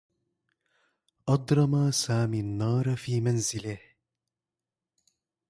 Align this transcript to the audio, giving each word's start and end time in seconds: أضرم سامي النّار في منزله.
أضرم 1.29 1.91
سامي 1.91 2.39
النّار 2.39 2.95
في 2.95 3.21
منزله. 3.21 3.79